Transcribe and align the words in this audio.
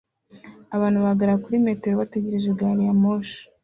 Abantu 0.75 0.97
bahagarara 1.03 1.41
kuri 1.43 1.63
metero 1.67 1.93
bategereje 2.01 2.47
gari 2.59 2.81
ya 2.87 2.93
moshi 3.01 3.39